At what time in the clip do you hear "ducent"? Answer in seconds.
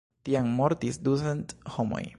1.09-1.55